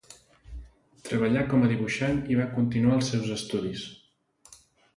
[1.09, 3.87] Treballà com a dibuixant i va continuar els seus estudis.